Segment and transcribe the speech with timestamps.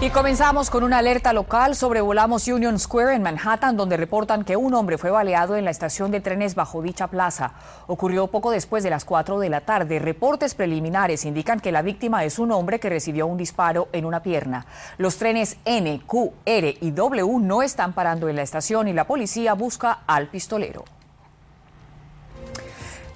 [0.00, 1.74] Y comenzamos con una alerta local.
[1.74, 6.12] Sobrevolamos Union Square en Manhattan, donde reportan que un hombre fue baleado en la estación
[6.12, 7.54] de trenes bajo dicha plaza.
[7.88, 9.98] Ocurrió poco después de las 4 de la tarde.
[9.98, 14.22] Reportes preliminares indican que la víctima es un hombre que recibió un disparo en una
[14.22, 14.66] pierna.
[14.98, 19.04] Los trenes N, Q, R y W no están parando en la estación y la
[19.04, 20.84] policía busca al pistolero.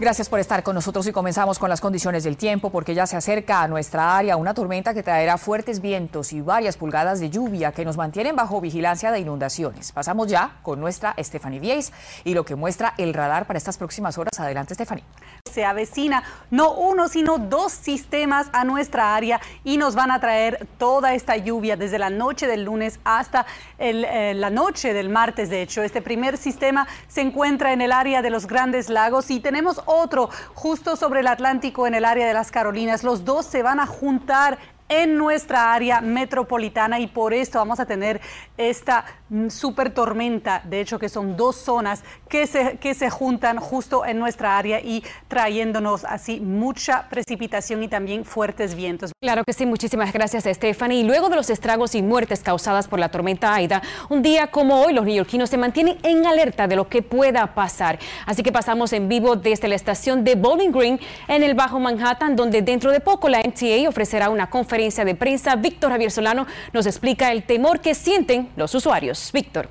[0.03, 3.17] Gracias por estar con nosotros y comenzamos con las condiciones del tiempo porque ya se
[3.17, 7.71] acerca a nuestra área una tormenta que traerá fuertes vientos y varias pulgadas de lluvia
[7.71, 9.93] que nos mantienen bajo vigilancia de inundaciones.
[9.93, 11.93] Pasamos ya con nuestra Stephanie Vies
[12.25, 14.33] y lo que muestra el radar para estas próximas horas.
[14.41, 15.05] Adelante, Stephanie.
[15.49, 20.67] Se avecina no uno, sino dos sistemas a nuestra área y nos van a traer
[20.79, 23.47] toda esta lluvia desde la noche del lunes hasta
[23.79, 25.49] eh, la noche del martes.
[25.49, 29.39] De hecho, este primer sistema se encuentra en el área de los Grandes Lagos y
[29.39, 33.05] tenemos otro justo sobre el Atlántico en el área de las Carolinas.
[33.05, 34.59] Los dos se van a juntar
[34.93, 38.21] en nuestra área metropolitana y por esto vamos a tener
[38.59, 43.57] esta mm, super tormenta, de hecho que son dos zonas que se, que se juntan
[43.59, 49.13] justo en nuestra área y trayéndonos así mucha precipitación y también fuertes vientos.
[49.23, 51.01] Claro que sí, muchísimas gracias Stephanie.
[51.01, 54.83] Y luego de los estragos y muertes causadas por la tormenta Aida, un día como
[54.83, 57.99] hoy los neoyorquinos se mantienen en alerta de lo que pueda pasar.
[58.27, 62.37] Así que pasamos en vivo desde la estación de Bowling Green en el Bajo Manhattan,
[62.37, 66.87] donde dentro de poco la MTA ofrecerá una conferencia de prensa, Víctor Javier Solano nos
[66.87, 69.31] explica el temor que sienten los usuarios.
[69.33, 69.69] Víctor.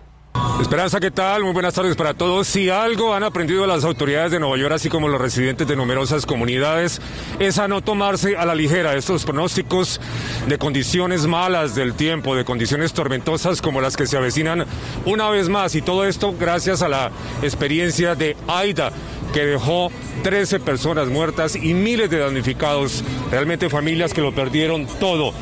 [0.62, 1.44] Esperanza, ¿qué tal?
[1.44, 2.48] Muy buenas tardes para todos.
[2.48, 6.26] Si algo han aprendido las autoridades de Nueva York, así como los residentes de numerosas
[6.26, 7.02] comunidades,
[7.40, 10.00] es a no tomarse a la ligera estos pronósticos
[10.48, 14.66] de condiciones malas del tiempo, de condiciones tormentosas como las que se avecinan
[15.06, 15.75] una vez más.
[15.75, 18.94] Y todo esto gracias a la experiencia de Aida,
[19.34, 19.92] que dejó
[20.24, 25.34] 13 personas muertas y miles de damnificados, realmente familias que lo perdieron todo.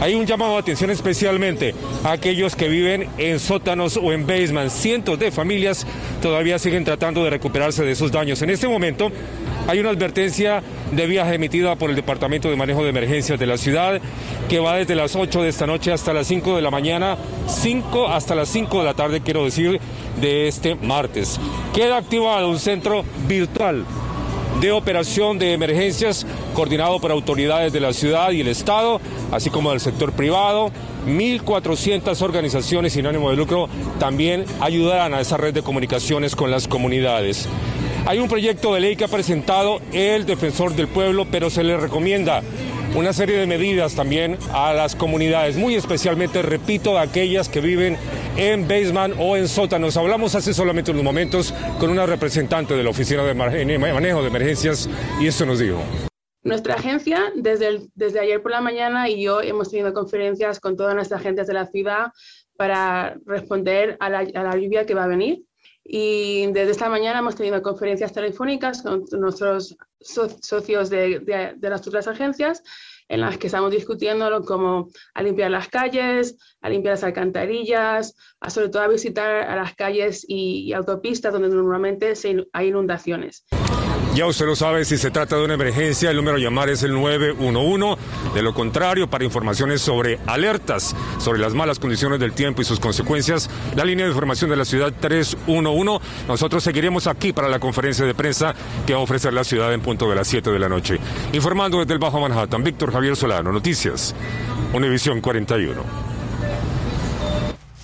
[0.00, 4.72] Hay un llamado de atención especialmente a aquellos que viven en sótanos o en basements.
[4.72, 5.86] Cientos de familias
[6.22, 8.40] todavía siguen tratando de recuperarse de esos daños.
[8.42, 9.10] En este momento
[9.68, 10.62] hay una advertencia
[10.92, 14.00] de viaje emitida por el Departamento de Manejo de Emergencias de la ciudad
[14.48, 18.08] que va desde las 8 de esta noche hasta las 5 de la mañana, 5
[18.08, 19.78] hasta las 5 de la tarde, quiero decir,
[20.22, 21.38] de este martes.
[21.74, 23.84] Queda activado un centro virtual
[24.58, 29.02] de operación de emergencias coordinado por autoridades de la ciudad y el Estado,
[29.32, 30.70] así como del sector privado.
[31.06, 33.68] 1.400 organizaciones sin ánimo de lucro
[34.00, 37.46] también ayudarán a esa red de comunicaciones con las comunidades.
[38.08, 41.76] Hay un proyecto de ley que ha presentado el defensor del pueblo, pero se le
[41.76, 42.40] recomienda
[42.96, 47.98] una serie de medidas también a las comunidades, muy especialmente, repito, a aquellas que viven
[48.38, 49.98] en basement o en sótanos.
[49.98, 54.88] Hablamos hace solamente unos momentos con una representante de la Oficina de Manejo de Emergencias
[55.20, 55.82] y esto nos dijo.
[56.42, 61.20] Nuestra agencia, desde, ayer por la mañana y yo hemos tenido conferencias con todas nuestras
[61.20, 62.06] agentes de la ciudad
[62.56, 65.42] para responder a la, a la lluvia que va a venir.
[65.90, 71.20] Y desde esta mañana hemos tenido conferencias telefónicas con nuestros socios de,
[71.56, 72.62] de, las otras agencias
[73.08, 78.68] en las que estamos discutiendo cómo limpiar las calles, a limpiar las alcantarillas, a sobre
[78.68, 82.12] todo a visitar a las calles y, autopistas donde normalmente
[82.52, 83.44] hay inundaciones.
[84.14, 86.82] Ya usted lo sabe, si se trata de una emergencia, el número a llamar es
[86.82, 88.00] el 911.
[88.34, 92.80] De lo contrario, para informaciones sobre alertas, sobre las malas condiciones del tiempo y sus
[92.80, 96.04] consecuencias, la línea de información de la ciudad 311.
[96.26, 99.82] Nosotros seguiremos aquí para la conferencia de prensa que va a ofrecer la ciudad en
[99.82, 100.98] punto de las 7 de la noche.
[101.32, 104.16] Informando desde el Bajo Manhattan, Víctor Javier Solano, Noticias,
[104.74, 106.07] Univisión 41.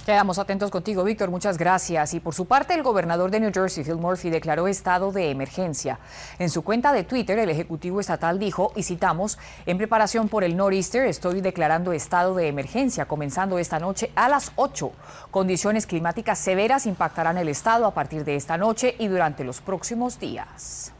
[0.05, 1.31] Quedamos atentos contigo, Víctor.
[1.31, 2.13] Muchas gracias.
[2.13, 5.99] Y por su parte, el gobernador de New Jersey, Phil Murphy, declaró estado de emergencia.
[6.39, 10.59] En su cuenta de Twitter, el Ejecutivo Estatal dijo, y citamos, en preparación por el
[10.59, 14.93] Nor'easter, estoy declarando estado de emergencia, comenzando esta noche a las 8.
[15.31, 20.21] Condiciones climáticas severas impactarán el estado a partir de esta noche y durante los próximos
[20.21, 20.94] días.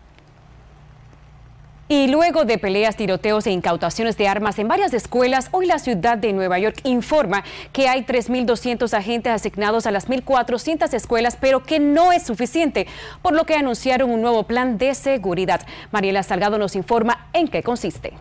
[1.87, 6.17] Y luego de peleas, tiroteos e incautaciones de armas en varias escuelas, hoy la ciudad
[6.17, 11.81] de Nueva York informa que hay 3.200 agentes asignados a las 1.400 escuelas, pero que
[11.81, 12.87] no es suficiente,
[13.21, 15.61] por lo que anunciaron un nuevo plan de seguridad.
[15.93, 18.15] Mariela Salgado nos informa en qué consiste.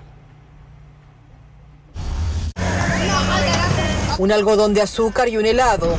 [4.19, 5.95] Un algodón de azúcar y un helado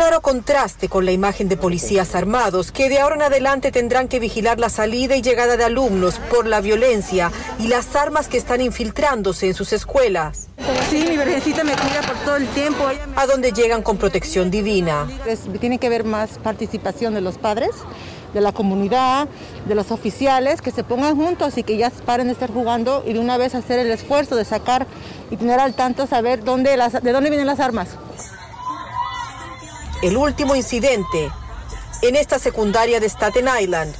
[0.00, 4.18] claro contraste con la imagen de policías armados que de ahora en adelante tendrán que
[4.18, 8.62] vigilar la salida y llegada de alumnos por la violencia y las armas que están
[8.62, 10.48] infiltrándose en sus escuelas.
[10.88, 12.82] Sí, mi virgencita me cuida por todo el tiempo.
[13.14, 15.06] A donde llegan con protección divina.
[15.60, 17.72] tiene que haber más participación de los padres
[18.32, 19.28] de la comunidad,
[19.66, 23.12] de los oficiales, que se pongan juntos y que ya paren de estar jugando y
[23.12, 24.86] de una vez hacer el esfuerzo de sacar
[25.30, 27.88] y tener al tanto saber dónde las, de dónde vienen las armas
[30.02, 31.30] el último incidente
[32.02, 33.94] en esta secundaria de Staten Island.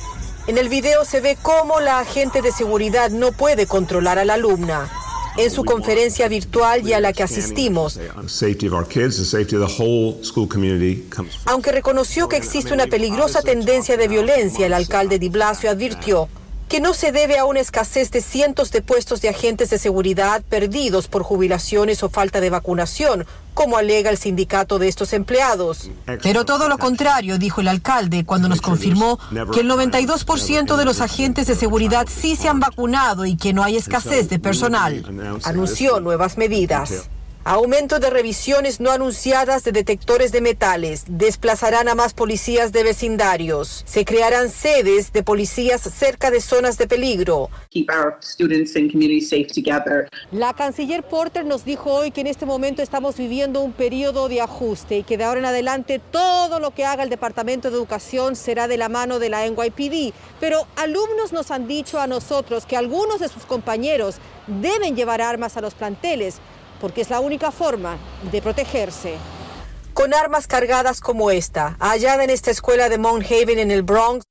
[0.47, 4.35] En el video se ve cómo la agente de seguridad no puede controlar a la
[4.35, 4.91] alumna.
[5.37, 8.01] En su conferencia virtual y a la que asistimos,
[11.45, 16.29] aunque reconoció que existe una peligrosa tendencia de violencia, el alcalde de Blasio advirtió
[16.71, 20.41] que no se debe a una escasez de cientos de puestos de agentes de seguridad
[20.49, 25.91] perdidos por jubilaciones o falta de vacunación, como alega el sindicato de estos empleados.
[26.23, 29.19] Pero todo lo contrario, dijo el alcalde cuando nos confirmó
[29.53, 33.65] que el 92% de los agentes de seguridad sí se han vacunado y que no
[33.65, 35.05] hay escasez de personal.
[35.43, 37.11] Anunció nuevas medidas.
[37.43, 41.05] Aumento de revisiones no anunciadas de detectores de metales.
[41.09, 43.83] Desplazarán a más policías de vecindarios.
[43.87, 47.49] Se crearán sedes de policías cerca de zonas de peligro.
[50.33, 54.43] La canciller Porter nos dijo hoy que en este momento estamos viviendo un periodo de
[54.43, 58.37] ajuste y que de ahora en adelante todo lo que haga el Departamento de Educación
[58.37, 60.13] será de la mano de la NYPD.
[60.41, 64.17] Pero alumnos nos han dicho a nosotros que algunos de sus compañeros
[64.47, 66.39] deben llevar armas a los planteles
[66.81, 67.97] porque es la única forma
[68.31, 69.15] de protegerse.
[69.95, 74.25] Con armas cargadas como esta, hallada en esta escuela de Mount Haven en el Bronx,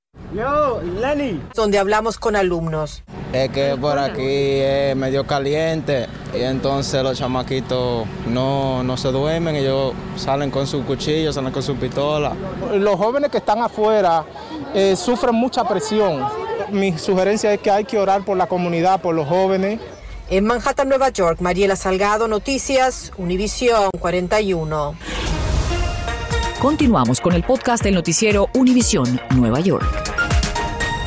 [1.55, 3.03] donde hablamos con alumnos.
[3.33, 4.21] Es que por aquí
[4.61, 10.83] es medio caliente y entonces los chamaquitos no, no se duermen, ellos salen con su
[10.85, 12.33] cuchillo, salen con su pistola.
[12.73, 14.23] Los jóvenes que están afuera
[14.73, 16.25] eh, sufren mucha presión.
[16.71, 19.79] Mi sugerencia es que hay que orar por la comunidad, por los jóvenes.
[20.31, 24.95] En Manhattan, Nueva York, Mariela Salgado, Noticias, Univisión 41.
[26.61, 29.83] Continuamos con el podcast del noticiero Univisión Nueva York.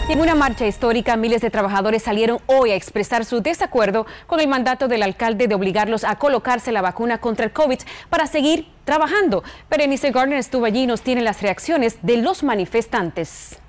[0.09, 4.49] En una marcha histórica, miles de trabajadores salieron hoy a expresar su desacuerdo con el
[4.49, 7.79] mandato del alcalde de obligarlos a colocarse la vacuna contra el COVID
[8.11, 9.45] para seguir trabajando.
[9.71, 13.62] Berenice Gardner estuvo allí y nos tiene las reacciones de los manifestantes.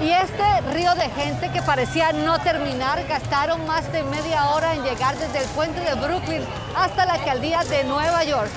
[0.00, 4.84] Y este río de gente que parecía no terminar, gastaron más de media hora en
[4.84, 6.42] llegar desde el puente de Brooklyn
[6.76, 8.50] hasta la alcaldía de Nueva York.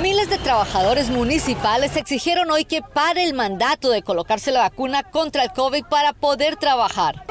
[0.00, 5.42] Miles de trabajadores municipales exigieron hoy que pare el mandato de colocarse la vacuna contra
[5.42, 7.24] el COVID para poder trabajar.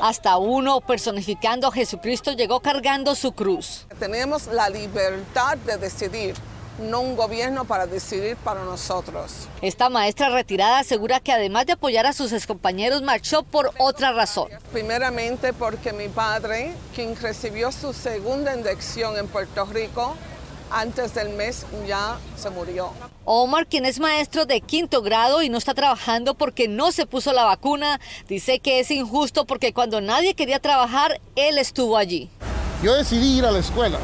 [0.00, 3.86] Hasta uno personificando a Jesucristo llegó cargando su cruz.
[4.00, 6.34] Tenemos la libertad de decidir
[6.78, 9.48] no un gobierno para decidir para nosotros.
[9.60, 14.48] Esta maestra retirada asegura que además de apoyar a sus excompañeros, marchó por otra razón.
[14.72, 20.16] Primeramente porque mi padre, quien recibió su segunda inyección en Puerto Rico,
[20.70, 22.92] antes del mes ya se murió.
[23.24, 27.32] Omar, quien es maestro de quinto grado y no está trabajando porque no se puso
[27.32, 32.30] la vacuna, dice que es injusto porque cuando nadie quería trabajar, él estuvo allí.
[32.82, 33.98] Yo decidí ir a la escuela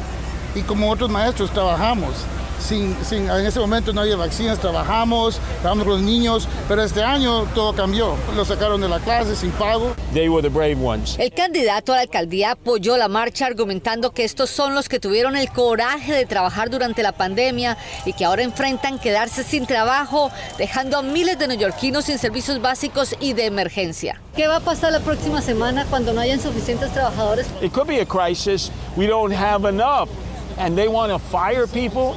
[0.55, 2.13] y como otros maestros trabajamos
[2.59, 7.45] sin, en ese momento no había vacunas, trabajamos, trabajamos con los niños, pero este año
[7.55, 8.15] todo cambió.
[8.35, 9.95] Lo sacaron de la clase sin pago.
[10.13, 15.35] El candidato a la alcaldía apoyó la marcha argumentando que estos son los que tuvieron
[15.35, 20.97] el coraje de trabajar durante la pandemia y que ahora enfrentan quedarse sin trabajo, dejando
[20.97, 24.21] a miles de neoyorquinos sin servicios básicos y de emergencia.
[24.35, 27.47] ¿Qué va a pasar la próxima semana cuando no hayan suficientes trabajadores?
[27.61, 28.71] It could be a crisis.
[28.95, 30.09] We don't have enough.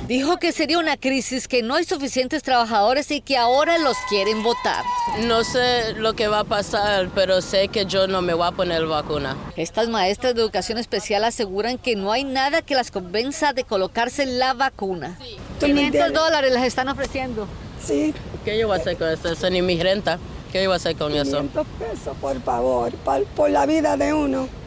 [0.08, 4.42] Dijo que sería una crisis, que no hay suficientes trabajadores y que ahora los quieren
[4.42, 4.84] votar.
[5.20, 8.50] No sé lo que va a pasar, pero sé que yo no me voy a
[8.50, 9.36] poner vacuna.
[9.56, 14.26] Estas maestras de educación especial aseguran que no hay nada que las convenza de colocarse
[14.26, 15.16] la vacuna.
[15.60, 17.46] 500 dólares les están ofreciendo.
[17.80, 18.12] Sí.
[18.44, 19.28] ¿Qué yo voy a hacer con eso?
[19.30, 20.18] Eso ni mi renta.
[20.50, 21.38] ¿Qué yo voy a hacer con eso?
[21.38, 22.92] 500 pesos, por favor,
[23.36, 24.61] por la vida de uno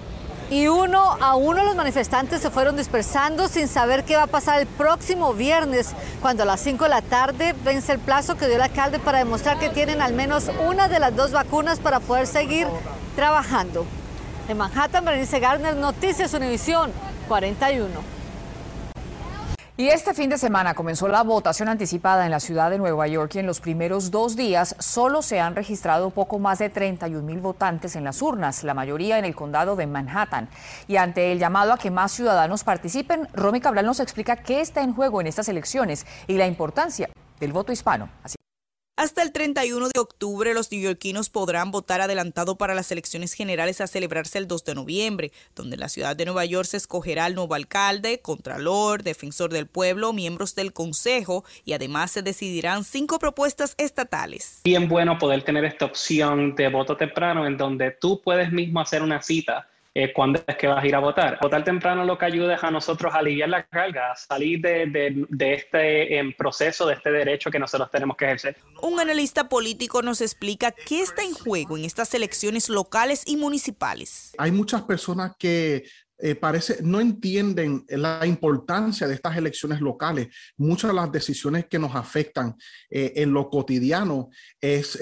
[0.49, 4.59] y uno a uno los manifestantes se fueron dispersando sin saber qué va a pasar
[4.59, 8.55] el próximo viernes, cuando a las 5 de la tarde vence el plazo que dio
[8.55, 12.27] el alcalde para demostrar que tienen al menos una de las dos vacunas para poder
[12.27, 12.67] seguir
[13.15, 13.85] trabajando.
[14.47, 16.91] En Manhattan, Berenice Gardner, Noticias Univisión
[17.27, 18.14] 41.
[19.77, 23.35] Y este fin de semana comenzó la votación anticipada en la ciudad de Nueva York
[23.35, 27.41] y en los primeros dos días solo se han registrado poco más de 31 mil
[27.41, 30.47] votantes en las urnas, la mayoría en el condado de Manhattan.
[30.87, 34.81] Y ante el llamado a que más ciudadanos participen, Romy Cabral nos explica qué está
[34.81, 37.09] en juego en estas elecciones y la importancia
[37.41, 38.07] del voto hispano.
[38.23, 38.35] Así
[38.97, 43.87] hasta el 31 de octubre, los neoyorquinos podrán votar adelantado para las elecciones generales a
[43.87, 47.55] celebrarse el 2 de noviembre, donde la ciudad de Nueva York se escogerá el nuevo
[47.55, 54.61] alcalde, contralor, defensor del pueblo, miembros del consejo y además se decidirán cinco propuestas estatales.
[54.63, 59.01] Bien bueno poder tener esta opción de voto temprano en donde tú puedes mismo hacer
[59.01, 61.39] una cita eh, cuándo es que vas a ir a votar.
[61.41, 65.25] Votar temprano lo que ayuda es a nosotros a aliviar la carga, a salir de,
[65.53, 68.57] este em, proceso, de este derecho que nosotros tenemos que ejercer.
[68.81, 74.33] Un analista político nos explica qué está en juego en estas elecciones locales y municipales.
[74.37, 75.85] Hay muchas personas que
[76.17, 80.27] eh, parece no entienden la importancia de estas elecciones locales.
[80.57, 82.53] Muchas de las decisiones que nos afectan
[82.89, 84.99] eh, en lo cotidiano es,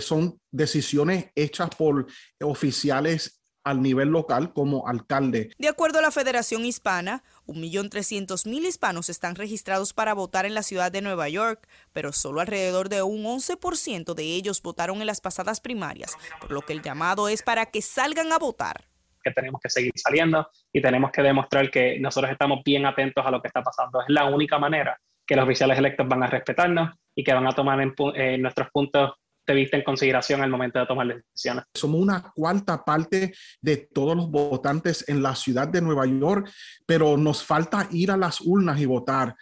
[0.00, 2.06] son decisiones hechas por
[2.40, 5.50] oficiales al nivel local como alcalde.
[5.58, 10.90] De acuerdo a la Federación Hispana, 1.300.000 hispanos están registrados para votar en la ciudad
[10.92, 15.60] de Nueva York, pero solo alrededor de un 11% de ellos votaron en las pasadas
[15.60, 18.84] primarias, por lo que el llamado es para que salgan a votar.
[19.22, 23.30] Que tenemos que seguir saliendo y tenemos que demostrar que nosotros estamos bien atentos a
[23.30, 24.00] lo que está pasando.
[24.00, 27.52] Es la única manera que los oficiales electos van a respetarnos y que van a
[27.52, 29.12] tomar en, eh, nuestros puntos
[29.44, 31.64] te viste en consideración al momento de tomar decisiones.
[31.74, 36.50] Somos una cuarta parte de todos los votantes en la ciudad de Nueva York,
[36.86, 39.34] pero nos falta ir a las urnas y votar.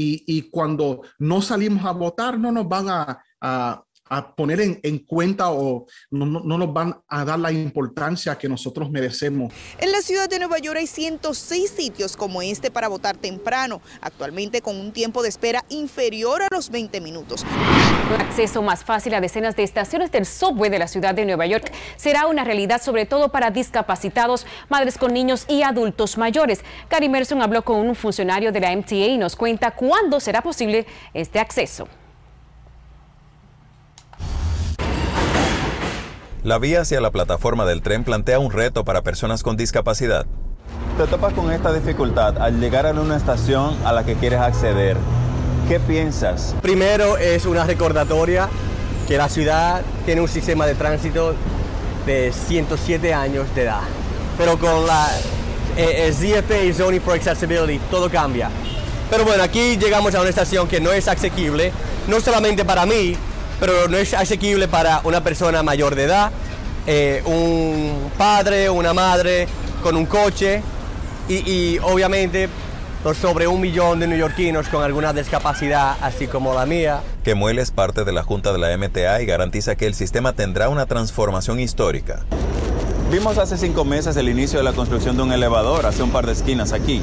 [0.00, 3.84] Y, cuando no salimos a votar, no nos van a a
[4.36, 9.52] poner en, cuenta o no, no, nos van a dar la importancia que nosotros merecemos.
[9.78, 14.62] En la ciudad de Nueva York hay 106 sitios como este para votar temprano, actualmente
[14.62, 17.44] con un tiempo de espera inferior a los 20 minutos.
[18.14, 21.46] Un acceso más fácil a decenas de estaciones del subway de la ciudad de Nueva
[21.46, 26.60] York será una realidad sobre todo para discapacitados, madres con niños y adultos mayores.
[26.90, 30.86] Gary Merson habló con un funcionario de la MTA y nos cuenta cuándo será posible
[31.12, 31.88] este acceso.
[36.48, 40.24] La vía hacia la plataforma del tren plantea un reto para personas con discapacidad.
[40.96, 44.96] Te topas con esta dificultad al llegar a una estación a la que quieres acceder.
[45.68, 46.56] ¿Qué piensas?
[46.62, 48.48] Primero es una recordatoria
[49.06, 51.34] que la ciudad tiene un sistema de tránsito
[52.06, 53.82] de 107 años de edad.
[54.38, 55.06] Pero con la
[55.76, 58.48] eh, ZFA y Zoning for Accessibility todo cambia.
[59.10, 61.72] Pero bueno, aquí llegamos a una estación que no es asequible,
[62.06, 63.18] no solamente para mí,
[63.60, 66.30] pero no es asequible para una persona mayor de edad,
[66.86, 69.46] eh, un padre, una madre
[69.82, 70.62] con un coche
[71.28, 72.48] y, obviamente
[73.20, 77.00] sobre un millón de neoyorquinos con alguna discapacidad, así como la mía.
[77.24, 80.68] Kemuel es parte de la Junta de la MTA y garantiza que el sistema tendrá
[80.68, 82.24] una transformación histórica.
[83.10, 86.26] Vimos hace cinco meses el inicio de la construcción de un elevador hace un par
[86.26, 87.00] de esquinas aquí.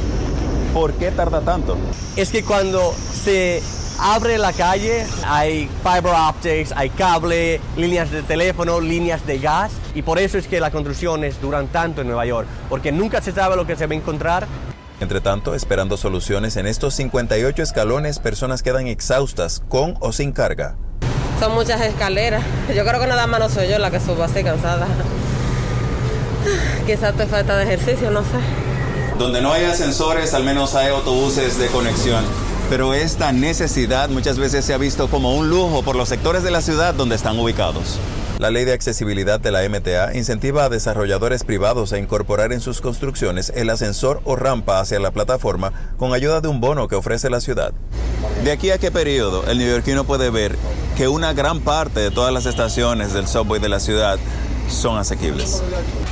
[0.74, 1.76] ¿Por qué tarda tanto?
[2.16, 2.94] Es que cuando
[3.24, 3.64] se
[4.00, 10.02] abre la calle, hay fiber optics, hay cable, líneas de teléfono, líneas de gas y
[10.02, 13.56] por eso es que las construcciones duran tanto en Nueva York, porque nunca se sabe
[13.56, 14.48] lo que se va a encontrar.
[15.00, 20.78] Entre tanto, esperando soluciones en estos 58 escalones, personas quedan exhaustas con o sin carga.
[21.40, 22.42] Son muchas escaleras.
[22.74, 24.88] Yo creo que nada más no soy yo la que subo así cansada.
[26.86, 28.38] Quizás te falta de ejercicio, no sé.
[29.20, 32.24] Donde no hay ascensores, al menos hay autobuses de conexión
[32.70, 36.52] pero esta necesidad muchas veces se ha visto como un lujo por los sectores de
[36.52, 38.00] la ciudad donde están ubicados.
[38.40, 42.82] La ley de accesibilidad de la MTA incentiva a desarrolladores privados a incorporar en sus
[42.82, 47.30] construcciones el ascensor o rampa hacia la plataforma con ayuda de un bono que ofrece
[47.30, 47.72] la ciudad.
[48.44, 50.58] ¿De aquí a qué periodo el neoyorquino puede ver
[50.98, 54.18] que una gran parte de todas las estaciones del subway de la ciudad
[54.68, 55.64] son asequibles?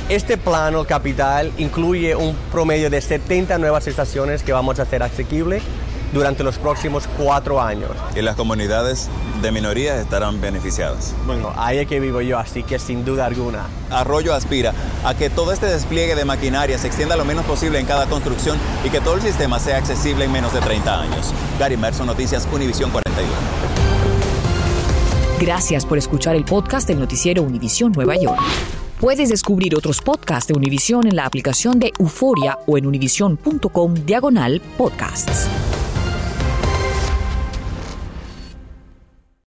[0.08, 5.62] Este plano capital incluye un promedio de 70 nuevas estaciones que vamos a hacer asequibles
[6.14, 7.90] durante los próximos cuatro años.
[8.16, 9.10] Y las comunidades
[9.42, 11.14] de minorías estarán beneficiadas.
[11.26, 13.66] Bueno, ahí es que vivo yo, así que sin duda alguna.
[13.90, 14.72] Arroyo aspira
[15.04, 18.56] a que todo este despliegue de maquinaria se extienda lo menos posible en cada construcción
[18.84, 21.34] y que todo el sistema sea accesible en menos de 30 años.
[21.58, 23.30] Gary Merson, Noticias Univisión 41.
[25.40, 28.40] Gracias por escuchar el podcast del noticiero Univisión Nueva York.
[29.00, 34.62] Puedes descubrir otros podcasts de Univisión en la aplicación de Euforia o en univision.com diagonal
[34.78, 35.48] podcasts.